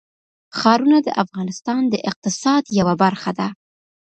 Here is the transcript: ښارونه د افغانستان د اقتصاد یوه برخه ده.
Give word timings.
ښارونه 0.57 0.97
د 1.03 1.09
افغانستان 1.23 1.81
د 1.89 1.95
اقتصاد 2.09 2.63
یوه 2.79 2.93
برخه 3.03 3.31
ده. 3.39 3.47